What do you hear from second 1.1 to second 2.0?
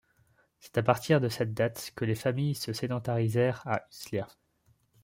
de cette date